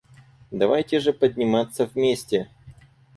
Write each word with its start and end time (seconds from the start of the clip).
Давайте 0.49 0.99
же 0.99 1.13
подниматься 1.13 1.85
вместе. 1.85 2.49